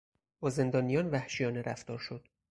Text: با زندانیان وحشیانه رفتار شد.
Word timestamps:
با 0.39 0.49
زندانیان 0.49 1.09
وحشیانه 1.09 1.61
رفتار 1.61 1.99
شد. 1.99 2.27